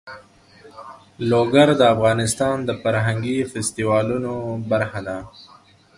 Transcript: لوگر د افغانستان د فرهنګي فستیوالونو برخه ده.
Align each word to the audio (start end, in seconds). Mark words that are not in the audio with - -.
لوگر 1.29 1.67
د 1.79 1.81
افغانستان 1.95 2.57
د 2.65 2.69
فرهنګي 2.81 3.37
فستیوالونو 3.51 4.33
برخه 4.71 4.99
ده. 5.07 5.17